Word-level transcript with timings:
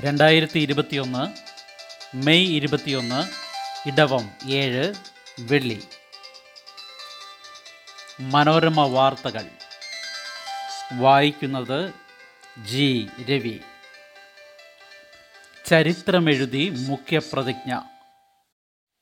രണ്ടായിരത്തി 0.00 0.58
ഇരുപത്തിയൊന്ന് 0.58 1.26
മെയ് 2.16 2.56
ഇരുപത്തിയൊന്ന് 2.56 3.24
ഇടവം 3.88 4.30
ഏഴ് 4.50 4.94
വെള്ളി. 5.38 5.82
മനോരമ 8.20 8.80
വാർത്തകൾ. 8.86 9.46
വായിക്കുന്നത് 10.92 11.92
ജി. 12.58 13.08
രവി. 13.30 13.60
ചരിത്രമെഴുതി 15.66 16.70
മുഖ്യപ്രതിജ്ഞ. 16.70 17.80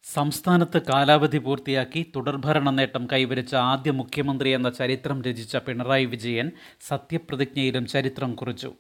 സംസ്ഥാനത്ത് 0.05 0.79
കാലാവധി 0.89 1.39
പൂർത്തിയാക്കി 1.39 2.01
തുടർഭരണ 2.17 2.71
നേട്ടം 2.71 3.05
കൈവരിച്ച 3.13 3.55
ആദ്യ 3.55 3.91
മുഖ്യമന്ത്രി 3.91 4.51
എന്ന 4.51 4.69
ചരിത്രം 4.71 5.19
രചിച്ച 5.27 5.57
പിണറായി 5.57 6.05
വിജയൻ 6.05 6.49
സത്യപ്രതിജ്ഞയിലും 6.89 7.87
ചരിത്രം 7.87 8.35
കുറിച്ചു. 8.35 8.71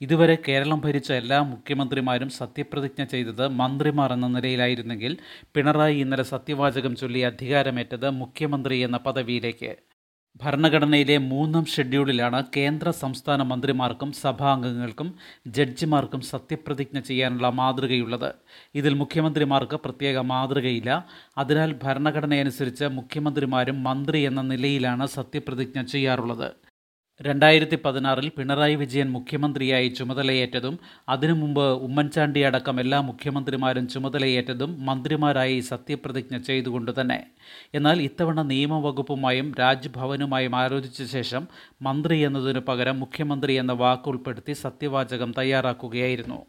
ഇതുവരെ 0.00 0.36
കേരളം 0.48 0.80
ഭരിച്ച 0.80 1.10
എല്ലാ 1.12 1.38
മുഖ്യമന്ത്രിമാരും 1.52 2.30
സത്യപ്രതിജ്ഞ 2.40 3.04
ചെയ്തത് 3.04 3.44
മന്ത്രിമാർ 3.62 4.12
എന്ന 4.12 4.28
നിലയിലായിരുന്നെങ്കിൽ 4.36 5.14
പിണറായി 5.54 5.98
ഇന്നലെ 6.04 6.26
സത്യവാചകം 6.34 6.96
ചൊല്ലി 6.96 7.22
അധികാരമേറ്റത് 7.30 8.08
മുഖ്യമന്ത്രി 8.22 8.78
എന്ന 8.80 8.96
പദവിയിലേക്ക്. 8.96 9.72
ഭരണഘടനയിലെ 10.42 11.16
മൂന്നാം 11.18 11.64
ഷെഡ്യൂളിലാണ് 11.64 12.38
കേന്ദ്ര 12.56 12.90
സംസ്ഥാന 12.90 13.42
മന്ത്രിമാർക്കും 13.42 14.12
സഭാംഗങ്ങൾക്കും 14.12 15.08
ജഡ്ജിമാർക്കും 15.46 16.20
സത്യപ്രതിജ്ഞ 16.20 17.00
ചെയ്യാനുള്ള 17.00 17.48
മാതൃകയുള്ളത്. 17.50 18.30
ഇതിൽ 18.74 18.94
മുഖ്യമന്ത്രിമാർക്ക് 18.94 19.76
പ്രത്യേക 19.76 20.18
മാതൃകയില്ല. 20.32 20.90
അതിനാൽ 21.38 21.72
ഭരണഘടനയനുസരിച്ച് 21.84 22.84
മുഖ്യമന്ത്രിമാരും 22.98 23.78
മന്ത്രി 23.84 24.22
എന്ന 24.22 24.42
നിലയിലാണ് 24.42 25.06
സത്യപ്രതിജ്ഞ 25.06 25.82
ചെയ്യാറുള്ളത്. 25.82 26.48
രണ്ടായിരത്തി 27.20 27.76
പതിനാറിൽ 27.84 28.28
പിണറായി 28.36 28.74
വിജയൻ 28.74 29.08
മുഖ്യമന്ത്രിയായി 29.12 29.88
ചുമതലയേറ്റതും 29.88 30.78
അതിനു 31.08 31.32
മുമ്പ് 31.32 31.62
ഉമ്മൻചാണ്ടി 31.86 32.40
അടക്കം 32.40 32.80
എല്ലാ 32.80 33.00
മുഖ്യമന്ത്രിമാരും 33.00 33.88
ചുമതലയേറ്റതും 33.88 34.70
മന്ത്രിമാരായി 34.84 35.60
സത്യപ്രതിജ്ഞ 35.60 36.38
ചെയ്തുകൊണ്ട് 36.38 37.00
തന്നെ. 37.00 37.20
എന്നാൽ 37.74 38.00
ഇത്തവണ 38.02 38.42
നിയമവകുപ്പുമായും 38.42 39.54
രാജ്ഭവനുമായും 39.60 40.56
ആലോചിച്ച 40.56 41.02
ശേഷം 41.02 41.44
മന്ത്രി 41.82 42.18
എന്നതിനു 42.18 42.62
പകരം 42.68 43.00
മുഖ്യമന്ത്രി 43.00 43.54
എന്ന 43.54 43.72
വാക്ക് 43.72 44.08
ഉൾപ്പെടുത്തി 44.08 44.52
സത്യവാചകം 44.52 45.32
തയ്യാറാക്കുകയായിരുന്നു. 45.38 46.40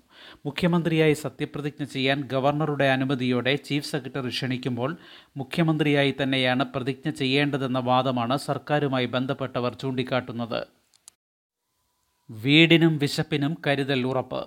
മുഖ്യമന്ത്രിയായി 0.46 1.14
സത്യപ്രതിജ്ഞ 1.14 1.84
ചെയ്യാൻ 1.86 2.22
ഗവർണറുടെ 2.22 2.90
അനുമതിയോടെ 2.90 3.56
ചീഫ് 3.56 3.92
സെക്രട്ടറി 3.92 4.30
ക്ഷണിക്കുമ്പോൾ 4.30 4.98
മുഖ്യമന്ത്രിയായി 5.38 6.16
തന്നെയാണ് 6.24 6.64
പ്രതിജ്ഞ 6.64 7.10
ചെയ്യേണ്ടതെന്ന 7.10 7.80
വാദമാണ് 7.80 8.38
സർക്കാരുമായി 8.38 9.06
ബന്ധപ്പെട്ടവർ 9.06 9.74
ചൂണ്ടിക്കാട്ടുന്നത്. 9.74 10.68
വീടിനും 12.32 12.98
വിശപ്പിനും 12.98 13.58
കരുതൽ 13.68 14.04
ഉറപ്പ്. 14.06 14.44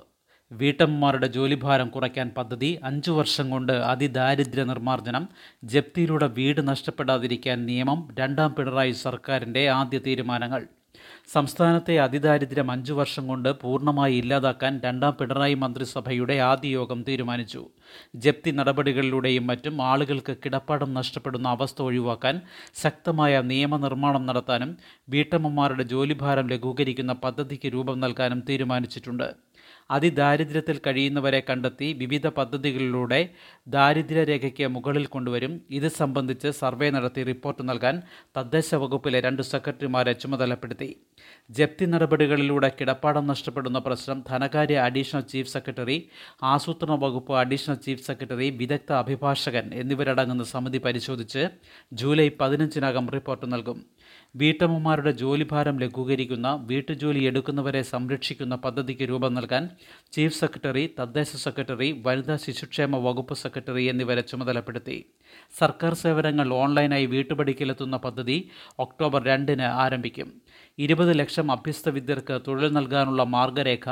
വീട്ടമ്മമാരുടെ 0.53 1.27
ജോലിഭാരം 1.27 1.89
കുറയ്ക്കാൻ 1.89 2.31
പദ്ധതി 2.37 2.81
അഞ്ചു 2.85 3.11
വർഷം 3.11 3.51
കൊണ്ട് 3.51 3.73
അതിദാരിദ്ര്യ 3.73 4.65
നിർമ്മാർജനം 4.65 5.29
ജപ്തിയിലൂടെ 5.65 6.27
വീട് 6.27 6.69
നഷ്ടപ്പെടാതിരിക്കാൻ 6.69 7.67
നിയമം 7.67 8.09
രണ്ടാം 8.19 8.55
പിണറായി 8.55 8.93
സർക്കാരിന്റെ 8.93 9.69
ആദ്യ 9.69 9.99
തീരുമാനങ്ങൾ. 9.99 10.78
സംസ്ഥാനത്തെ 11.35 11.95
അതിദാരിദ്ര്യം 11.99 12.71
അഞ്ചു 12.75 12.93
വർഷം 12.93 13.25
കൊണ്ട് 13.27 13.49
പൂർണമായി 13.63 14.15
ഇല്ലാതാക്കാൻ 14.23 14.81
രണ്ടാം 14.85 15.15
പിണറായി 15.21 15.55
മന്ത്രിസഭയുടെ 15.55 16.37
ആദ്യ 16.51 16.71
യോഗം 16.79 17.03
തീരുമാനിച്ചു. 17.09 17.63
ജപ്തി 18.25 18.51
നടപടികളിലൂടെയും 18.51 19.47
മറ്റും 19.47 19.83
ആളുകൾക്ക് 19.91 20.37
കിടപ്പാടം 20.45 20.93
നഷ്ടപ്പെടുന്ന 20.95 21.49
അവസ്ഥ 21.49 21.83
ഒഴിവാക്കാൻ 21.83 22.37
ശക്തമായ 22.83 23.43
നിയമനിർമ്മാണം 23.53 24.27
നടത്താനും 24.27 24.73
വീട്ടമ്മമാരുടെ 25.15 25.87
ജോലിഭാരം 25.95 26.49
ലഘൂകരിക്കുന്ന 26.55 27.13
പദ്ധതിക്ക് 27.25 27.69
രൂപം 27.77 28.01
നൽകാനും 28.01 28.41
തീരുമാനിച്ചിട്ടുണ്ട്. 28.51 29.29
അതിദാരിദ്ര്യത്തിൽ 29.91 30.79
കഴിയുന്നവരെ 30.87 31.41
കണ്ടെത്തി 31.49 31.89
വിവിധ 32.03 32.27
പദ്ധതികളിലൂടെ 32.39 33.21
ദാരിദ്ര്യരേഖയ്ക്ക് 33.77 34.67
മുകളിൽ 34.77 35.07
കൊണ്ടുവരും. 35.15 35.53
ഇത് 35.79 35.89
സംബന്ധിച്ച് 36.01 36.49
സർവേ 36.61 36.89
നടത്തി 36.97 37.23
റിപ്പോർട്ട് 37.31 37.63
നൽകാൻ 37.71 37.97
തദ്ദേശ 38.39 38.71
വകുപ്പിലെ 38.83 39.21
രണ്ട് 39.27 39.43
സെക്രട്ടറിമാരെ 39.53 40.15
ചുമതലപ്പെടുത്തി. 40.23 40.91
ജപ്തി 41.59 41.85
നടപടികളിലൂടെ 41.93 42.71
കിടപ്പാടം 42.79 43.25
നഷ്ടപ്പെടുന്ന 43.33 43.79
പ്രശ്നം 43.87 44.19
ധനകാര്യ 44.31 44.79
അഡീഷണൽ 44.89 45.25
ചീഫ് 45.33 45.53
സെക്രട്ടറി 45.55 45.99
ആസൂത്രണ 46.53 46.93
വകുപ്പ് 47.05 47.35
അഡീഷണൽ 47.43 47.79
ചീഫ് 47.87 48.05
സെക്രട്ടറി 48.09 48.49
വിദഗ്ധ 48.61 48.93
അഭിഭാഷകൻ 49.03 49.67
എന്നിവരടങ്ങുന്ന 49.83 50.45
സമിതി 50.55 50.81
പരിശോധിച്ച് 50.87 51.45
ജൂലൈ 52.01 52.29
പതിനഞ്ചിനകം 52.41 53.07
റിപ്പോർട്ട് 53.17 53.47
നൽകും. 53.55 53.79
വീട്ടമ്മമാരുടെ 54.37 55.13
ജോലിഭാരം 55.13 55.79
ലഘൂകരിക്കുന്ന 55.79 56.49
വീട്ടുജോലി 56.71 57.23
എടുക്കുന്നവരെ 57.25 57.83
സംരക്ഷിക്കുന്ന 57.83 58.55
പദ്ധതിക്ക് 58.55 59.09
രൂപം 59.09 59.35
നൽകാൻ 59.35 59.71
ചീഫ് 60.13 60.37
സെക്രട്ടറി 60.39 60.95
തദ്ദേശ 60.99 61.37
സെക്രട്ടറി 61.37 61.89
വനിതാ 62.07 62.37
ശിശുക്ഷേമ 62.37 62.97
വകുപ്പ് 62.97 63.35
സെക്രട്ടറി 63.35 63.85
എന്നിവരെ 63.85 64.21
ചുമതലപ്പെടുത്തി. 64.21 64.99
സർക്കാർ 65.59 65.95
സേവനങ്ങൾ 65.95 66.49
ഓൺലൈനായി 66.53 67.07
വീട്ടുപടിക്കലെത്തുന്ന 67.07 67.97
പദ്ധതി 67.97 68.39
ഒക്ടോബർ 68.79 69.23
രണ്ടിന് 69.23 69.69
ആരംഭിക്കും. 69.85 70.29
ഇരുപത് 70.79 71.19
ലക്ഷം 71.19 71.53
അഭ്യസ്ത 71.53 71.89
വിദ്യർക്ക് 71.89 72.41
തൊഴിൽ 72.47 72.73
നൽകാനുള്ള 72.73 73.23
മാർഗരേഖ 73.23 73.89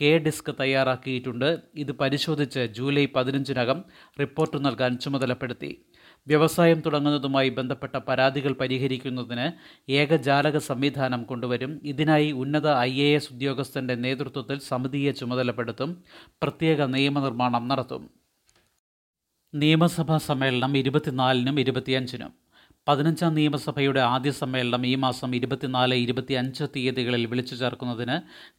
കെ 0.00 0.18
ഡിസ്ക് 0.18 0.50
തയ്യാറാക്കിയിട്ടുണ്ട്. 0.60 1.58
ഇത് 1.74 1.92
പരിശോധിച്ച് 1.92 2.60
ജൂലൈ 2.78 3.06
പതിനഞ്ചിനകം 3.16 3.84
റിപ്പോർട്ട് 4.20 4.64
നൽകാൻ 4.66 4.98
ചുമതലപ്പെടുത്തി. 4.98 5.70
വ്യവസായം 6.26 6.80
തുടങ്ങുന്നതുമായി 6.80 7.48
ബന്ധപ്പെട്ട 7.48 7.96
പരാതികൾ 7.96 8.52
പരിഹരിക്കുന്നതിന് 8.52 9.46
ഏകജാലക 9.90 10.58
സംവിധാനം 10.58 11.22
കൊണ്ടുവരും. 11.22 11.80
ഇതിനായി 11.84 12.32
ഉന്നത 12.32 12.68
ഐ 12.72 13.00
എ 13.00 13.14
എസ് 13.14 13.32
ഉദ്യോഗസ്ഥന്റെ 13.32 13.94
നേതൃത്വത്തിൽ 13.94 14.58
സമിതിയെ 14.58 15.12
ചുമതലപ്പെടുത്തും. 15.12 16.02
പ്രത്യേക 16.42 16.82
നിയമനിർമ്മാണം 16.82 17.68
നടത്തും. 17.68 18.10
നിയമസഭാ 19.54 20.18
സമ്മേളനം 20.18 20.76
ഇരുപത്തിനാലിനും 20.76 21.60
ഇരുപത്തിയഞ്ചിനും. 21.60 22.45
പതിനഞ്ചാം 22.88 23.34
നിയമസഭയുടെ 23.34 24.00
ആദ്യ 24.00 24.30
സമ്മേളനം 24.30 24.86
ഈ 24.86 24.94
മാസം 24.94 25.30
ഇരുപത്തിനാല് 25.34 25.94
ഇരുപത്തിയഞ്ച് 25.94 26.64
തീയതികളിൽ 26.74 27.26
വിളിച്ചു 27.26 27.54
ചേർക്കുന്നതിന് 27.54 28.16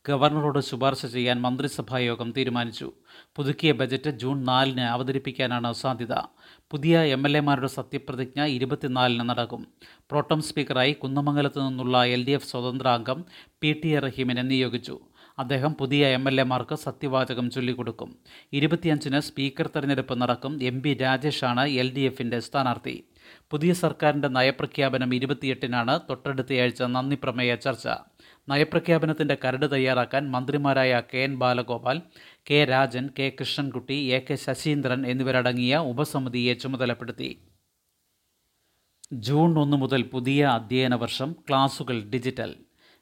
ഗവർണറോട് 0.09 0.59
ശുപാർശ 0.59 1.05
ചെയ്യാൻ 1.05 1.37
മന്ത്രിസഭാ 1.41 1.97
യോഗം 1.97 2.31
തീരുമാനിച്ചു. 2.37 2.87
പുതുക്കിയ 3.35 3.71
ബജറ്റ് 3.71 4.09
ജൂൺ 4.09 4.43
നാലിന് 4.43 4.85
അവതരിപ്പിക്കാനാണ് 4.95 5.73
സാധ്യത. 5.73 6.15
പുതിയ 6.71 7.03
എം 7.15 7.25
എൽ 7.27 7.37
എമാരുടെ 7.37 7.67
സത്യപ്രതിജ്ഞ 7.67 8.45
ഇരുപത്തിനാലിന് 8.45 9.29
നടക്കും. 9.29 9.67
പ്രോട്ടം 10.11 10.41
സ്പീക്കറായി 10.41 10.93
കുന്നമംഗലത്ത് 10.93 11.59
നിന്നുള്ള 11.67 12.05
എൽ 12.05 12.23
ഡി 12.25 12.31
എഫ് 12.31 12.51
സ്വതന്ത്ര 12.51 12.87
അംഗം 12.87 13.25
പി 13.61 13.71
ടി 13.83 13.87
എ 13.87 13.99
റഹീമിനെ 13.99 14.41
നിയോഗിച്ചു. 14.41 14.99
അദ്ദേഹം 15.39 15.73
പുതിയ 15.73 16.07
എം 16.07 16.23
എൽ 16.29 16.41
എമാർക്ക് 16.41 16.75
സത്യവാചകം 16.75 17.49
ചൊല്ലിക്കൊടുക്കും. 17.49 18.09
ഇരുപത്തിയഞ്ചിന് 18.53 19.19
സ്പീക്കർ 19.19 19.67
തെരഞ്ഞെടുപ്പ് 19.67 20.21
നടക്കും. 20.21 20.63
എം 20.63 20.81
പി 20.81 20.93
രാജേഷാണ് 20.93 21.65
എൽ 21.81 21.89
ഡി 21.95 22.01
എഫിന്റെ 22.01 22.39
സ്ഥാനാർത്ഥി. 22.39 22.95
പുതിയ 23.51 23.73
സർക്കാരിന്റെ 23.73 24.27
നയപ്രഖ്യാപനം 24.27 25.15
ഇരുപത്തിയെട്ടിനാണ് 25.15 25.99
തൊട്ടടുത്തയാഴ്ച 26.09 26.83
നന്ദി 26.83 27.17
പ്രമേയ 27.23 27.55
ചർച്ച. 27.55 27.87
നയപ്രഖ്യാപനത്തിന്റെ 28.49 29.37
കരട് 29.45 29.71
തയ്യാറാക്കാൻ 29.71 30.31
മന്ത്രിമാരായ 30.31 31.01
K 31.13 31.17
N 31.17 31.39
Balagopal 31.39 32.01
K 32.51 32.65
Rajan 32.65 33.09
K 33.19 33.31
Krishnankutty 33.39 33.93
A 33.93 34.19
K 34.19 34.35
Saseendran 34.35 35.05
എന്നിവരടങ്ങിയ 35.05 35.77
ഉപസമിതിയെ 35.77 36.53
ചുമതലപ്പെടുത്തി. 36.53 37.41
ജൂൺ 39.13 39.59
ഒന്ന് 39.59 39.77
മുതൽ 39.77 40.01
പുതിയ 40.01 40.45
അധ്യയന 40.45 40.95
വർഷം 40.95 41.35
ക്ലാസുകൾ 41.49 42.03
ഡിജിറ്റൽ. 42.03 42.55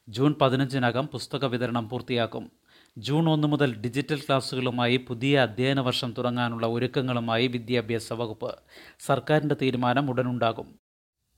ജൂൺ 0.08 0.34
പതിനഞ്ചിനകം 0.40 1.06
പുസ്തക 1.06 1.44
വിതരണം 1.44 1.88
പൂർത്തിയാക്കും. 1.88 2.52
ജൂൺ 2.98 3.28
ഒന്ന് 3.28 3.48
മുതൽ 3.48 3.74
ഡിജിറ്റൽ 3.74 4.20
ക്ലാസ്സുകളുമായി 4.20 4.96
പുതിയ 4.96 5.38
അധ്യയന 5.38 5.80
വർഷം 5.80 6.14
തുടങ്ങാനുള്ള 6.18 6.66
ഒരുക്കങ്ങളുമായി 6.66 7.46
വിദ്യാഭ്യാസ 7.46 8.12
വകുപ്പ് 8.12 8.54
സർക്കാരിന്റെ 9.00 9.56
തീരുമാനം 9.62 10.10
ഉടനുണ്ടാകും. 10.10 10.78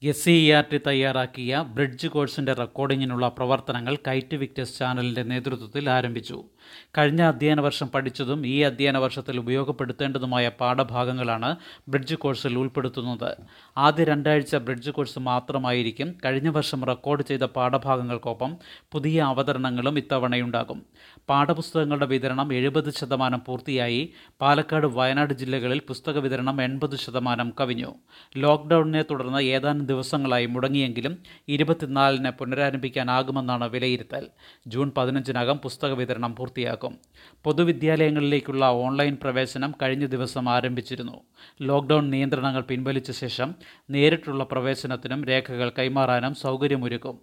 S 0.03 0.25
C 0.25 0.31
E 0.31 0.53
R 0.53 0.65
T 0.73 0.79
തയ്യാറാക്കിയ 0.87 1.65
ബ്രിഡ്ജ് 1.75 2.09
കോഴ്സിന്റെ 2.09 2.53
റെക്കോർഡിങ്ങിനുള്ള 2.53 3.29
പ്രവർത്തനങ്ങൾ 3.29 3.97
കൈറ്റ് 4.09 4.37
വിക്ടേഴ്സ് 4.37 4.79
ചാനലിന്റെ 4.79 5.23
നേതൃത്വത്തിൽ 5.23 5.91
ആരംഭിച്ചു. 5.91 6.45
കഴിഞ്ഞ 6.99 7.23
അധ്യയന 7.23 7.61
വർഷം 7.61 7.89
പഠിച്ചതും 7.89 8.47
ഈ 8.47 8.61
അധ്യയന 8.61 8.99
വർഷത്തിൽ 8.99 9.39
ഉപയോഗപ്പെടുത്തേണ്ടതുമായ 9.39 10.49
പാഠഭാഗങ്ങളാണ് 10.49 11.57
ബ്രിഡ്ജ് 11.89 12.15
കോഴ്സിൽ 12.15 12.59
ഉൾപ്പെടുത്തുന്നത്. 12.59 13.37
ആദ്യ 13.77 14.05
രണ്ടാഴ്ച 14.05 14.57
ബ്രിഡ്ജ് 14.57 14.91
കോഴ്സ് 14.91 15.19
മാത്രമായിരിക്കും 15.19 16.15
കഴിഞ്ഞ 16.25 16.49
വർഷം 16.49 16.85
റെക്കോർഡ് 16.85 17.23
ചെയ്ത 17.23 17.41
പാഠഭാഗങ്ങൾക്കൊപ്പം 17.41 18.57
പുതിയ 18.93 19.23
അവതരണങ്ങളും 19.23 19.99
ഇത്തവണയുണ്ടാകും. 19.99 20.83
പാഠപുസ്തകങ്ങളുടെ 21.29 22.07
വിതരണം 22.07 22.55
എഴുപത് 22.55 22.91
ശതമാനം 22.91 23.43
പൂർത്തിയായി. 23.47 24.13
പാലക്കാട് 24.41 24.87
വയനാട് 24.87 25.35
ജില്ലകളിൽ 25.35 25.81
പുസ്തക 25.89 26.19
വിതരണം 26.19 26.63
എൺപത് 26.63 26.97
ശതമാനം 26.97 27.53
കവിഞ്ഞു. 27.61 27.95
ലോക്ക്ഡൌണിനെ 28.37 29.03
തുടർന്ന് 29.03 29.39
ഏതാനും 29.43 29.87
ദിവസങ്ങളായി 29.87 30.47
മുടങ്ങിയെങ്കിലും 30.47 31.19
ഇരുപത്തിനാലിന് 31.49 32.31
പുനരാരംഭിക്കാനാകുമെന്നാണ് 32.31 33.69
വിലയിരുത്തൽ. 33.69 34.27
ജൂൺ 34.67 34.93
പതിനഞ്ചിനകം 34.97 35.59
പുസ്തക 35.59 35.93
വിതരണം 35.93 36.35
പൂർത്തിയാക്കും. 36.59 36.99
പൊതുവിദ്യാലയങ്ങളിലേക്കുള്ള 37.45 38.65
ഓൺലൈൻ 38.65 39.17
പ്രവേശനം 39.23 39.75
കഴിഞ്ഞ 39.83 40.07
ദിവസം 40.07 40.49
ആരംഭിച്ചിരുന്നു. 40.49 41.21
ലോക്ക്ഡൗൺ 41.63 42.11
നിയന്ത്രണങ്ങൾ 42.11 42.61
പിൻവലിച്ച 42.61 43.11
ശേഷം 43.11 43.55
നേരിട്ടുള്ള 43.91 44.45
പ്രവേശനത്തിനും 44.45 45.25
രേഖകൾ 45.25 45.73
കൈമാറാനും 45.79 46.35
സൗകര്യമൊരുക്കും. 46.35 47.21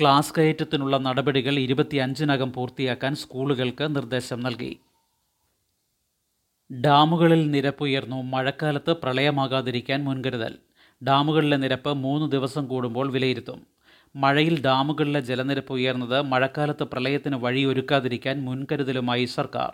ക്ലാസ് 0.00 0.32
കയറ്റത്തിനുള്ള 0.38 0.98
നടപടികൾ 0.98 1.58
ഇരുപത്തിയഞ്ചിനകം 1.58 2.52
പൂർത്തിയാക്കാൻ 2.52 3.14
സ്കൂളുകൾക്ക് 3.14 3.96
നിർദ്ദേശം 3.96 4.40
നൽകി. 4.40 4.80
ഡാമുകളിൽ 6.72 7.50
നിരപ്പുയർന്നു 7.50 8.22
മഴക്കാലത്ത് 8.22 8.90
പ്രളയമാകാതിരിക്കാൻ 8.90 10.04
മുൻകരുതൽ. 10.04 10.54
ഡാമുകളിലെ 11.02 11.56
നിരപ്പ് 11.56 11.94
മൂന്ന് 11.94 12.32
ദിവസം 12.32 12.66
കൂടുമ്പോൾ 12.66 13.12
വിലയിരുത്തും. 13.12 13.75
മഴയിൽ 14.16 14.62
ഡാമുകളിലെ 14.62 15.20
ജലനിരപ്പ് 15.20 15.72
ഉയർന്നത് 15.72 16.22
മഴക്കാലത്ത് 16.22 16.84
പ്രളയത്തിന് 16.84 17.36
വഴിയൊരുക്കാതിരിക്കാൻ 17.36 18.44
മുൻകരുതലുമായി 18.44 19.24
സർക്കാർ. 19.24 19.72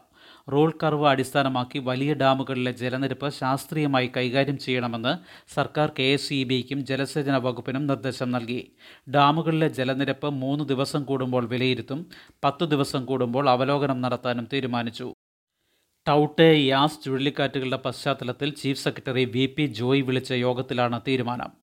റോൾ 0.53 0.73
കർവ് 0.83 1.06
അടിസ്ഥാനമാക്കി 1.09 1.79
വലിയ 1.79 2.15
ഡാമുകളിലെ 2.15 2.73
ജലനിരപ്പ് 2.73 3.29
ശാസ്ത്രീയമായി 3.31 4.11
കൈകാര്യം 4.17 4.59
ചെയ്യണമെന്ന് 4.59 5.12
സർക്കാർ 5.55 5.93
കെ 5.99 6.03
എസ് 6.03 6.33
ഇ 6.33 6.44
ബിക്കും 6.44 6.87
ജലസേചന 6.87 7.37
വകുപ്പിനും 7.37 7.87
നിർദ്ദേശം 7.87 8.31
നൽകി. 8.31 8.73
ഡാമുകളിലെ 9.11 9.69
ജലനിരപ്പ് 9.69 10.31
മൂന്ന് 10.31 10.65
ദിവസം 10.65 11.05
കൂടുമ്പോൾ 11.05 11.47
വിലയിരുത്തും 11.47 12.06
പത്തു 12.44 12.65
ദിവസം 12.65 13.05
കൂടുമ്പോൾ 13.05 13.50
അവലോകനം 13.50 14.00
നടത്താനും 14.00 14.49
തീരുമാനിച്ചു. 14.53 15.12
ടൗട്ടെ 16.09 16.50
യാസ് 16.56 17.05
ചുഴലിക്കാറ്റുകളുടെ 17.05 17.77
പശ്ചാത്തലത്തിൽ 17.77 18.50
chief 18.50 18.81
secretary 18.81 19.25
V 19.25 19.47
P 19.47 19.67
Joy 19.67 20.03
വിളിച്ച 20.03 20.33
യോഗത്തിലാണ് 20.33 21.00
തീരുമാനം. 21.09 21.62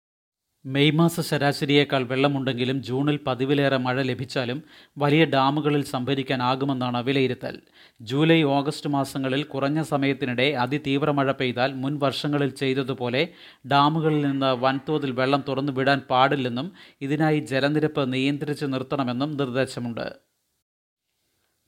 മെയ് 0.65 0.91
മാസ 0.91 1.19
ശരാശരിയേക്കാൾ 1.19 2.03
വെള്ളമുണ്ടെങ്കിലും 2.03 2.83
ജൂണിൽ 2.83 3.19
പതിവിലേറെ 3.27 3.77
മഴ 3.77 4.01
ലഭിച്ചാലും 4.01 4.63
വലിയ 4.97 5.25
ഡാമുകളിൽ 5.25 5.83
സംഭരിക്കാനാകുമെന്നാണ് 5.83 7.03
വിലയിരുത്തൽ. 7.03 7.59
ജൂലൈ 8.01 8.43
ഓഗസ്റ്റ് 8.43 8.89
മാസങ്ങളിൽ 8.89 9.43
കുറഞ്ഞ 9.43 9.81
സമയത്തിനിടെ 9.81 10.51
അതിതീവ്ര 10.51 11.11
മഴ 11.11 11.31
പെയ്താൽ 11.31 11.73
മുൻ 11.73 11.99
വർഷങ്ങളിൽ 11.99 12.49
ചെയ്തതുപോലെ 12.49 13.27
ഡാമുകളിൽ 13.67 14.21
നിന്ന് 14.25 14.45
വൻതോതിൽ 14.45 15.11
വെള്ളം 15.11 15.43
തുറന്നു 15.47 15.71
വിടാൻ 15.71 15.99
പാടില്ലെന്നും 16.09 16.71
ഇതിനായി 17.01 17.39
ജലനിരപ്പ് 17.39 18.13
നിയന്ത്രിച്ച് 18.13 18.65
നിർത്തണമെന്നും 18.65 19.37
നിർദ്ദേശമുണ്ട്. 19.37 20.13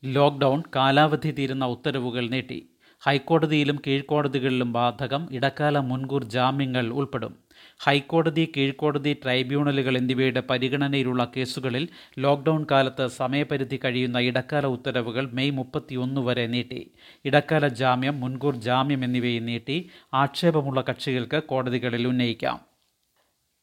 ലോക്ക്ഡൗൺ 0.05 0.63
കാലാവധി 0.75 1.31
തീരുന്ന 1.31 1.65
ഉത്തരവുകൾ 1.65 2.29
നീട്ടി. 2.29 2.67
ഹൈക്കോടതിയിലും 3.01 3.81
കീഴ്ക്കോടതികളിലും 3.87 4.73
ബാധകം 4.73 5.27
ഇടക്കാല 5.31 5.77
മുൻകൂർ 5.79 6.23
ജാമ്യങ്ങൾ 6.23 6.87
ഉൾപ്പെടും. 6.89 7.50
ഹൈക്കോടതി 7.83 8.51
കീഴ്ക്കോടതി 8.57 9.13
ട്രൈബ്യൂണലുകൾ 9.23 9.97
എന്നിവയുടെ 9.97 10.43
പരിഗണനയിലുള്ള 10.49 11.31
കേസുകളിൽ 11.37 11.87
ലോക്ക്ഡൌൺ 12.19 12.65
കാലത്ത് 12.71 13.07
സമയപരിധി 13.07 13.79
കഴിയുന്ന 13.85 14.19
ഇടക്കാല 14.19 14.65
ഉത്തരവുകൾ 14.65 15.31
മെയ് 15.31 15.51
മുപ്പത്തിയൊന്ന് 15.51 16.21
വരെ 16.21 16.47
നീട്ടി. 16.47 16.91
ഇടക്കാല 17.25 17.67
ജാമ്യം 17.67 18.19
മുൻകൂർ 18.19 18.55
ജാമ്യം 18.55 19.03
എന്നിവയും 19.03 19.45
നീട്ടി 19.45 19.89
ആക്ഷേപമുള്ള 20.13 20.81
കക്ഷികൾക്ക് 20.89 21.43
കോടതികളിൽ 21.43 22.07
ഉന്നയിക്കാം. 22.07 22.59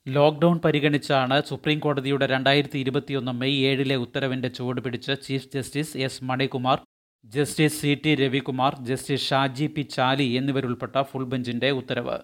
ലോക്ക്ഡൌൺ 0.09 0.61
പരിഗണിച്ചാണ് 0.65 1.43
സുപ്രീം 1.49 1.79
കോടതിയുടെ 1.79 2.27
രണ്ടായിരത്തി 2.27 2.79
ഇരുപത്തിയൊന്ന് 2.79 3.33
മെയ് 3.33 3.67
ഏഴിലെ 3.67 3.97
ഉത്തരവിന്റെ 3.97 4.49
ചുവട് 4.49 4.81
പിടിച്ച് 4.81 5.13
chief 5.23 5.49
justice 5.55 5.97
S 5.97 6.25
Manikumar 6.25 6.81
justice 7.25 7.81
C 7.81 8.01
T 8.05 8.15
Ravikumar 8.15 8.75
justice 8.81 9.29
Shaji 9.29 9.67
P 9.67 9.83
Chaly 9.83 10.25
എന്നിവരുൾപ്പെട്ട 10.25 11.03
full 11.03 11.25
ബെഞ്ചിന്റെ 11.25 11.71
ഉത്തരവ്. 11.71 12.19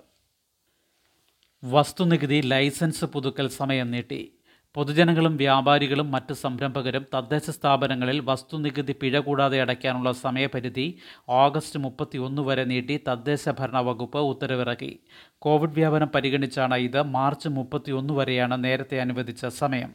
വസ്തുനികുതി 1.65 2.41
ലൈസൻസ് 2.41 3.05
പുതുക്കൽ 3.05 3.49
സമയം 3.49 3.91
നീട്ടി. 3.91 4.33
പൊതുജനങ്ങളും 4.75 5.37
വ്യാപാരികളും 5.37 6.11
മറ്റ് 6.11 6.35
സംരംഭകരും 6.35 7.07
തദ്ദേശ 7.15 7.51
സ്ഥാപനങ്ങളിൽ 7.51 8.21
വസ്തുനികുതി 8.21 8.95
പിഴ 9.01 9.19
കൂടാതെ 9.19 9.61
അടയ്ക്കാനുള്ള 9.61 10.13
സമയപരിധി 10.13 10.99
ഓഗസ്റ്റ് 11.29 11.79
മുപ്പത്തിയൊന്ന് 11.79 12.43
വരെ 12.43 12.65
നീട്ടി 12.65 13.01
തദ്ദേശ 13.09 13.49
ഭരണ 13.49 13.79
വകുപ്പ് 13.79 14.19
ഉത്തരവിറക്കി. 14.19 14.99
കോവിഡ് 15.39 15.73
വ്യാപനം 15.73 16.09
പരിഗണിച്ചാണ് 16.15 16.75
ഇത് 16.75 17.03
മാർച്ച് 17.03 17.49
മുപ്പത്തിയൊന്ന് 17.49 18.15
വരെയാണ് 18.15 18.65
നേരത്തെ 18.65 19.01
അനുവദിച്ച 19.01 19.47
സമയം. 19.47 19.95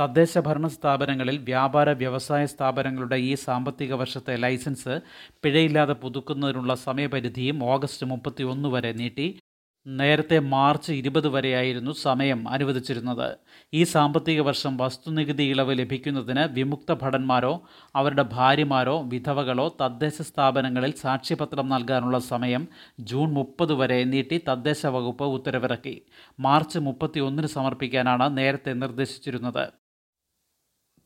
തദ്ദേശ 0.00 0.38
ഭരണ 0.38 0.66
സ്ഥാപനങ്ങളിൽ 0.66 1.38
വ്യാപാര 1.38 1.90
വ്യവസായ 1.90 2.46
സ്ഥാപനങ്ങളുടെ 2.46 3.16
ഈ 3.16 3.34
സാമ്പത്തിക 3.34 3.94
വർഷത്തെ 3.94 4.36
ലൈസൻസ് 4.36 5.00
പിഴയില്ലാതെ 5.42 5.92
പുതുക്കുന്നതിനുള്ള 5.92 6.74
സമയപരിധിയും 6.74 7.64
ഓഗസ്റ്റ് 7.64 8.06
മുപ്പത്തിയൊന്ന് 8.06 8.68
വരെ 8.68 8.92
നീട്ടി. 8.92 9.38
നേരത്തെ 9.86 10.38
മാർച്ച് 10.38 10.92
ഇരുപത് 10.92 11.28
വരെയായിരുന്നു 11.28 11.92
സമയം 11.92 12.48
അനുവദിച്ചിരുന്നത്. 12.48 13.36
ഈ 13.74 13.82
സാമ്പത്തിക 13.84 14.40
വർഷം 14.40 14.76
വസ്തുനികുതി 14.76 15.42
ഇളവ് 15.42 15.78
ലഭിക്കുന്നതിന് 15.78 16.40
വിമുക്ത 16.40 16.94
ഭടന്മാരോ 17.02 17.62
അവരുടെ 17.94 18.22
ഭാര്യമാരോ 18.22 19.02
വിധവകളോ 19.02 19.76
തദ്ദേശ 19.80 20.22
സ്ഥാപനങ്ങളിൽ 20.22 20.94
സാക്ഷ്യപത്രം 20.94 21.68
നൽകാനുള്ള 21.68 22.18
സമയം 22.18 22.68
ജൂൺ 23.00 23.32
മുപ്പത് 23.32 23.72
വരെ 23.72 24.04
നീട്ടി 24.04 24.40
തദ്ദേശ 24.48 24.86
വകുപ്പ് 24.86 25.24
ഉത്തരവിറക്കി. 25.24 26.02
മാർച്ച് 26.40 26.78
മുപ്പത്തി 26.78 27.20
ഒന്നിന് 27.20 27.46
സമർപ്പിക്കാനാണ് 27.46 28.38
നേരത്തെ 28.38 28.72
നിർദ്ദേശിച്ചിരുന്നത്. 28.72 29.68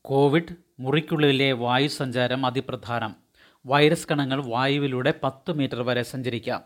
കോവിഡ് 0.01 0.55
മുറിക്കുള്ളിലെ 0.79 1.51
വായു 1.51 1.87
സഞ്ചാരം 1.87 2.45
അതിപ്രധാനം. 2.45 3.15
വൈറസ് 3.65 4.07
കണങ്ങൾ 4.11 4.45
വായുവിലൂടെ 4.45 5.13
പത്ത് 5.23 5.51
മീറ്റർ 5.51 5.81
വരെ 5.81 6.03
സഞ്ചരിക്കാം. 6.03 6.61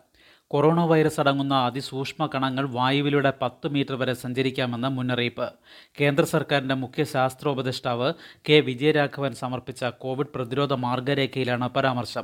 കൊറോണ 0.47 0.85
വൈറസ് 0.85 1.19
അടങ്ങുന്ന 1.19 1.53
അതിസൂക്ഷ്മ 1.53 2.29
കണങ്ങൾ 2.35 2.69
വായുവിലൂടെ 2.69 3.33
പത്ത് 3.41 3.67
മീറ്റർ 3.67 3.95
വരെ 3.95 4.13
സഞ്ചരിക്കാമെന്ന 4.13 4.87
മുന്നറിയിപ്പ്. 4.87 5.49
കേന്ദ്ര 6.01 6.25
സർക്കാരിന്റെ 6.25 6.75
മുഖ്യ 6.75 7.03
ശാസ്ത്രോപദേഷ്ടാവ് 7.03 8.13
കെ. 8.49 8.59
വിജയരാഘവൻ 8.59 9.33
സമർപ്പിച്ച 9.33 9.85
കോവിഡ് 9.85 10.27
പ്രതിരോധ 10.35 10.73
മാർഗരേഖയിലാണ് 10.73 11.69
പരാമർശം. 11.69 12.23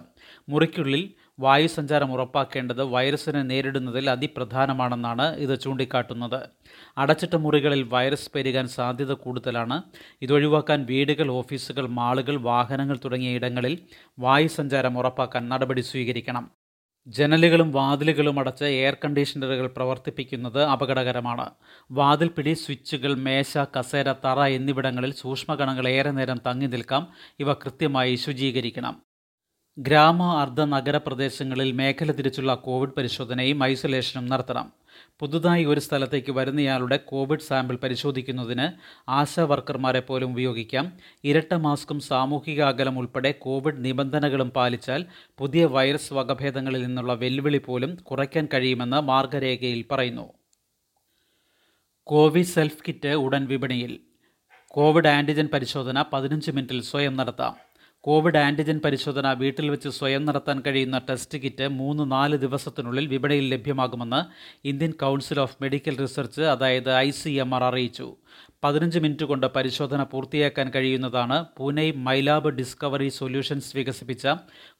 മുറിക്കുള്ളിൽ 0.49 1.13
വായുസഞ്ചാരം 1.39 2.13
ഉറപ്പാക്കേണ്ടത് 2.13 2.83
വൈറസിനെ 2.83 3.41
നേരിടുന്നതിൽ 3.41 4.09
അതിപ്രധാനമാണെന്നാണ് 4.09 5.35
ഇത് 5.35 5.59
ചൂണ്ടിക്കാട്ടുന്നത്. 5.59 6.49
അടച്ചിട്ട 6.97 7.35
മുറികളിൽ 7.35 7.83
വൈറസ് 7.83 8.31
പെരുകാൻ 8.35 8.67
സാധ്യത 8.67 9.13
കൂടുതലാണ്. 9.13 9.81
ഇതൊഴിവാക്കാൻ 10.21 10.85
വീടുകൾ 10.85 11.31
ഓഫീസുകൾ 11.31 11.87
മാളുകൾ 11.87 12.41
വാഹനങ്ങൾ 12.41 12.99
തുടങ്ങിയ 13.05 13.29
ഇടങ്ങളിൽ 13.29 13.79
വായുസഞ്ചാരം 14.19 14.97
ഉറപ്പാക്കാൻ 14.97 15.49
നടപടി 15.49 15.81
സ്വീകരിക്കണം. 15.81 16.60
ജനലുകളും 17.07 17.71
വാതിലുകളും 17.71 18.39
അടച്ച് 18.39 18.63
എയർ 18.63 18.97
കണ്ടീഷണറുകൾ 19.05 19.67
പ്രവർത്തിപ്പിക്കുന്നത് 19.67 20.63
അപകടകരമാണ്. 20.63 21.49
വാതിൽപ്പിടി 21.91 22.53
സ്വിച്ചുകൾ 22.53 23.15
മേശ 23.15 23.57
കസേര 23.57 24.11
തറ 24.11 24.39
എന്നിവിടങ്ങളിൽ 24.39 25.13
സൂക്ഷ്മകണങ്ങൾ 25.13 25.87
ഏറെ 25.87 26.11
നേരം 26.11 26.41
തങ്ങി 26.47 26.65
നിൽക്കാം. 26.65 27.07
ഇവ 27.39 27.53
കൃത്യമായി 27.53 28.15
ശുചീകരിക്കണം. 28.15 29.01
ഗ്രാമ 29.79 30.23
അർദ്ധ 30.23 30.61
നഗര 30.61 30.97
പ്രദേശങ്ങളിൽ 30.97 31.71
മേഖല 31.71 32.11
തിരിച്ചുള്ള 32.11 32.55
കോവിഡ് 32.55 32.93
പരിശോധനയും 32.97 33.63
ഐസൊലേഷനും 33.63 34.27
നടത്തണം. 34.27 34.80
പുതുതായി 35.19 35.63
ഒരു 35.63 35.79
സ്ഥലത്തേക്ക് 35.79 36.31
വരുന്നയാളുടെ 36.31 36.97
കോവിഡ് 36.97 37.39
സാമ്പിൾ 37.39 37.75
പരിശോധിക്കുന്നതിന് 37.75 38.67
ആശാ 39.09 39.43
വർക്കർമാരെ 39.43 39.99
പോലും 39.99 40.31
ഉപയോഗിക്കാം. 40.31 40.97
ഇരട്ട 41.23 41.53
മാസ്കും 41.53 41.99
സാമൂഹിക 41.99 42.61
അകലം 42.61 42.99
ഉൾപ്പെടെ 42.99 43.31
കോവിഡ് 43.31 43.85
നിബന്ധനകളും 43.85 44.49
പാലിച്ചാൽ 44.49 45.05
പുതിയ 45.37 45.65
വൈറസ് 45.65 46.13
വകഭേദങ്ങളിൽ 46.13 46.83
നിന്നുള്ള 46.83 47.13
വെല്ലുവിളി 47.13 47.57
പോലും 47.57 47.95
കുറയ്ക്കാൻ 47.95 48.47
കഴിയുമെന്ന് 48.53 49.01
മാർഗരേഖയിൽ 49.01 49.85
പറയുന്നു. 49.91 50.33
കോവിഡ് 52.03 52.45
സെൽഫ് 52.45 52.83
കിറ്റ് 52.87 53.07
ഉടൻ 53.07 53.45
വിപണിയിൽ. 53.45 53.99
കോവിഡ് 54.67 55.07
ആന്റിജൻ 55.07 55.47
പരിശോധന 55.53 56.05
പതിനഞ്ച് 56.13 56.51
മിനിറ്റിൽ 56.51 56.81
സ്വയം 56.81 57.17
നടത്താം. 57.17 57.70
കോവിഡ് 58.03 58.37
ആന്റിജൻ 58.37 58.81
പരിശോധന 58.85 59.33
വീട്ടിൽ 59.33 59.69
വെച്ച് 59.69 59.89
സ്വയം 59.89 60.25
നടത്താൻ 60.25 60.61
കഴിയുന്ന 60.67 61.01
ടെസ്റ്റ് 61.09 61.37
കിറ്റ് 61.37 61.67
മൂന്ന് 61.67 62.11
നാല് 62.11 62.35
ദിവസത്തിനുള്ളിൽ 62.35 63.07
വിപണിയിൽ 63.07 63.53
ലഭ്യമാകുമെന്ന് 63.53 64.21
Indian 64.67 64.91
council 64.91 65.39
of 65.39 65.57
medical 65.61 65.97
research 65.97 66.41
അതായത് 66.41 66.93
ഐ 66.93 67.09
സി 67.09 67.29
എം 67.29 67.55
ആർ 67.55 67.63
അറിയിച്ചു. 67.63 68.15
പതിനഞ്ച് 68.63 68.99
മിനിറ്റ് 68.99 69.23
കൊണ്ട് 69.23 69.47
പരിശോധന 69.47 70.03
പൂർത്തിയാക്കാൻ 70.03 70.71
കഴിയുന്നതാണ് 70.75 71.45
പൂനെ 71.57 71.91
മൈലാബ് 71.91 72.49
ഡിസ്കവറി 72.49 73.09
സൊല്യൂഷൻസ് 73.09 73.77
വികസിപ്പിച്ച 73.77 74.27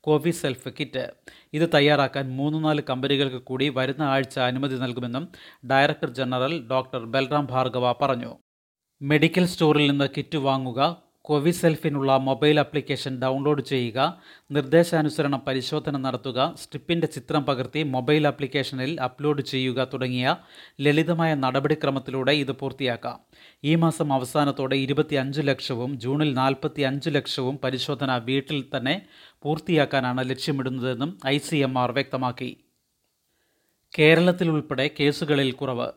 കോവി 0.02 0.32
സെൽഫ് 0.32 0.70
കിറ്റ്. 0.80 1.06
ഇത് 1.54 1.70
തയ്യാറാക്കാൻ 1.74 2.36
മൂന്ന് 2.36 2.66
നാല് 2.66 2.82
കമ്പനികൾക്ക് 2.90 3.38
കൂടി 3.38 3.70
വരുന്ന 3.70 4.04
ആഴ്ച 4.04 4.40
അനുമതി 4.40 4.76
നൽകുമെന്നും 4.76 5.28
director 5.66 6.10
general 6.10 6.68
doctor 6.68 7.06
Balram 7.06 7.48
Bhargava 7.52 7.96
പറഞ്ഞു. 8.02 8.34
മെഡിക്കൽ 9.02 9.46
സ്റ്റോറിൽ 9.46 9.92
നിന്ന് 9.92 10.10
കിറ്റ് 10.18 10.38
വാങ്ങുക 10.38 11.11
കോവിസെൽഫിനുള്ള 11.26 12.18
മൊബൈൽ 12.18 12.60
ആപ്ലിക്കേഷൻ 12.60 13.22
ഡൗൺലോഡ് 13.22 13.62
ചെയ്യുക 13.62 14.22
നിർദ്ദേശാനുസരണം 14.52 15.42
പരിശോധന 15.48 15.98
നടത്തുക 15.98 16.56
സ്ട്രിപ്പിന്റെ 16.58 17.08
ചിത്രം 17.08 17.44
പകർത്തി 17.46 17.84
മൊബൈൽ 17.84 18.28
ആപ്ലിക്കേഷനിൽ 18.28 19.02
അപ്ലോഡ് 19.02 19.42
ചെയ്യുക 19.42 19.88
തുടങ്ങിയ 19.94 20.36
ലളിതമായ 20.82 21.36
നടപടിക്രമത്തിലൂടെ 21.36 22.32
ഇത് 22.32 22.52
പൂർത്തിയാക്കാം. 22.52 23.20
ഈ 23.64 23.76
മാസം 23.76 24.14
അവസാനത്തോടെ 24.14 24.76
ഇരുപത്തി 24.76 25.16
അഞ്ച് 25.16 25.42
ലക്ഷവും 25.42 26.00
ജൂണിൽ 26.00 26.34
നാൽപ്പത്തി 26.34 26.82
അഞ്ച് 26.82 27.10
ലക്ഷവും 27.10 27.60
പരിശോധന 27.64 28.18
വീട്ടിൽ 28.18 28.66
തന്നെ 28.78 29.06
പൂർത്തിയാക്കാനാണ് 29.44 30.30
ലക്ഷ്യമിടുന്നതെന്നും 30.30 31.20
ഐ 31.26 31.40
വ്യക്തമാക്കി. 31.92 32.58
കേരളത്തിൽ 34.00 34.50
ഉൾപ്പെടെ 34.50 34.90
കേസുകളിൽ 35.00 35.52
കുറവ്. 35.52 35.92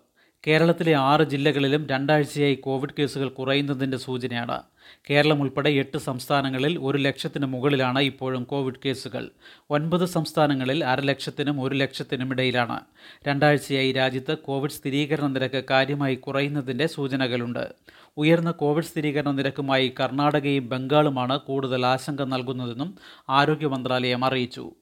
കേരളത്തിലെ 0.46 0.94
ആറ് 0.94 1.22
ജില്ലകളിലും 1.22 1.86
രണ്ടാഴ്ചയായി 1.86 2.54
കോവിഡ് 2.54 2.90
കേസുകൾ 2.98 3.28
കുറയുന്നതിന്റെ 3.28 3.96
സൂചനയാണ്. 3.96 4.62
കേരളം 5.10 5.42
ഉൾപ്പെടെ 5.42 5.70
എട്ട് 5.70 5.98
സംസ്ഥാനങ്ങളിൽ 5.98 6.78
ഒരു 6.78 6.98
ലക്ഷത്തിന് 6.98 7.46
മുകളിലാണ് 7.46 7.98
ഇപ്പോഴും 7.98 8.44
കോവിഡ് 8.44 8.74
കേസുകൾ. 8.84 9.30
ഒൻപത് 9.70 10.04
സംസ്ഥാനങ്ങളിൽ 10.04 10.84
അരലക്ഷത്തിനും 10.84 11.62
ഒരു 11.62 11.74
ലക്ഷത്തിനും 11.74 12.30
ഇടയിലാണ്. 12.30 12.80
രണ്ടാഴ്ചയായി 13.28 13.92
രാജ്യത്ത് 13.92 14.38
കോവിഡ് 14.38 14.70
സ്ഥിരീകരണ 14.70 15.26
നിരക്ക് 15.26 15.64
കാര്യമായി 15.70 16.14
കുറയുന്നതിന്റെ 16.14 16.86
സൂചനകളുണ്ട്. 16.86 17.74
ഉയർന്ന 18.16 18.50
കോവിഡ് 18.50 18.84
സ്ഥിരീകരണ 18.84 19.30
നിരക്കുമായി 19.30 19.94
കർണാടകയും 20.00 20.68
ബംഗാളുമാണ് 20.68 21.40
കൂടുതൽ 21.40 21.86
ആശങ്ക 21.86 22.22
നൽകുന്നതെന്നും 22.22 22.98
ആരോഗ്യ 23.28 23.66
മന്ത്രാലയം 23.66 24.24
അറിയിച്ചു. 24.24 24.72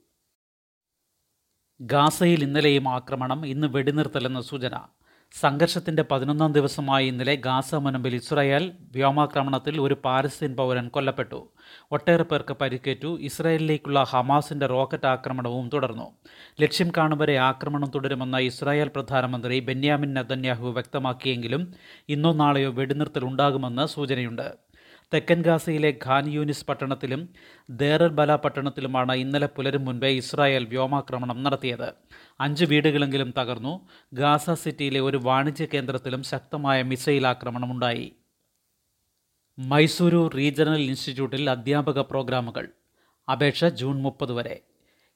ഗാസയിൽ 1.81 2.43
ഇന്നലെയും 2.43 2.89
ആക്രമണം 2.89 3.47
ഇന്ന് 3.47 3.69
വെടിനിർത്തലെന്ന 3.71 4.41
സൂചന. 4.41 4.81
സംഘർഷത്തിന്റെ 5.41 6.05
പതിനൊന്നാം 6.11 6.53
ദിവസമായ 6.53 7.05
ഇന്നലെ 7.05 7.35
ഗാസ 7.35 7.75
മുനമ്പിൽ 7.75 8.15
ഇസ്രായേൽ 8.15 8.73
വ്യോമാക്രമണത്തിൽ 8.93 9.81
ഒരു 9.81 9.97
പാലസ്തീൻ 10.05 10.57
പൗരൻ 10.57 10.89
കൊല്ലപ്പെട്ടു. 10.89 11.51
ഒട്ടേറെ 11.93 12.23
പേർക്ക് 12.23 12.57
പരിക്കേറ്റു. 12.61 13.21
ഇസ്രായേലിലേക്കുള്ള 13.21 14.03
ഹമാസിന്റെ 14.03 14.67
റോക്കറ്റ് 14.67 15.07
ആക്രമണവും 15.07 15.71
തുടർന്നു. 15.75 16.13
ലക്ഷ്യം 16.61 16.93
കാണും 16.97 17.19
വരെ 17.19 17.37
ആക്രമണം 17.39 17.91
തുടരുമെന്ന 17.95 18.39
ഇസ്രായേൽ 18.39 18.89
പ്രധാനമന്ത്രി 18.89 19.61
ബെന്യാമിൻ 19.61 20.15
നെതന്യാഹു 20.15 20.69
വ്യക്തമാക്കിയെങ്കിലും 20.69 21.75
ഇന്നോ 22.09 22.33
നാളെയോ 22.33 22.71
വെടിനിർത്തൽ 22.71 23.25
ഉണ്ടാകുമെന്ന് 23.25 23.87
സൂചനയുണ്ട്. 23.87 24.72
തെക്കൻ 25.15 25.43
ഗാസയിലെ 25.43 25.99
ഖാൻ 26.05 26.29
യൂനിസ് 26.29 26.67
പട്ടണത്തിലും 26.67 27.29
ദേറർ 27.71 28.09
ബല 28.09 28.37
പട്ടണത്തിലുമാണ് 28.37 29.13
ഇന്നലെ 29.13 29.47
പുലരും 29.47 29.85
മുൻപേ 29.85 30.09
ഇസ്രായേൽ 30.09 30.65
വ്യോമാക്രമണം 30.65 31.43
നടത്തിയത്. 31.43 31.95
അഞ്ച് 32.41 32.65
വീടുകളെങ്കിലും 32.65 33.35
തകർന്നു. 33.39 33.89
ഗാസ 34.13 34.51
സിറ്റിയിലെ 34.51 35.01
ഒരു 35.01 35.17
വാണിജ്യ 35.17 35.67
കേന്ദ്രത്തിലും 35.75 36.23
ശക്തമായ 36.23 36.83
മിസൈൽ 36.83 37.27
ആക്രമണമുണ്ടായി. 37.27 38.13
മൈസൂരു 39.59 40.31
റീജിയണൽ 40.37 40.81
ഇൻസ്റ്റിറ്റ്യൂട്ടിൽ 40.81 41.51
അധ്യാപക 41.51 42.01
പ്രോഗ്രാമുകൾ. 42.01 42.69
അപേക്ഷ 43.33 43.65
ജൂൺ 43.65 44.03
മുപ്പത് 44.03 44.33
വരെ. 44.33 44.61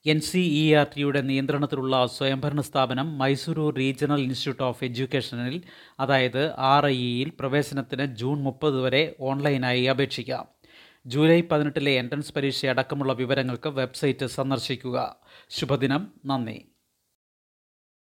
എൻ 0.07 0.21
സി 0.21 0.39
ഇ 0.39 0.75
ആർ 0.75 0.87
ടിയുടെ 0.97 1.21
നിയന്ത്രണത്തിലുള്ള 1.21 2.07
സ്വയംഭരണ 2.07 2.61
സ്ഥാപനം 2.61 3.19
മൈസൂരു 3.19 3.75
റീജിയണൽ 3.77 4.21
ഇൻസ്റ്റിറ്റ്യൂട്ട് 4.21 4.63
ഓഫ് 4.63 4.85
എഡ്യൂക്കേഷനിൽ 4.85 5.63
അതായത് 6.01 6.55
ആർ 6.59 6.87
ഐ 6.87 6.97
ഇയിൽ 6.97 7.33
പ്രവേശനത്തിന് 7.41 8.17
ജൂൺ 8.17 8.43
മുപ്പത് 8.43 8.81
വരെ 8.81 9.17
ഓൺലൈനായി 9.21 9.85
അപേക്ഷിക്കാം. 9.85 10.47
ജൂലൈ 11.07 11.41
പതിനെട്ടിലെ 11.41 11.91
എൻട്രൻസ് 11.91 12.35
പരീക്ഷ 12.35 12.67
അടക്കമുള്ള 12.67 13.13
വിവരങ്ങൾക്ക് 13.13 13.69
വെബ്സൈറ്റ് 13.69 14.27
സന്ദർശിക്കുക. 14.27 15.17
ശുഭദിനം. 15.51 16.13
നന്ദി. 16.27 16.76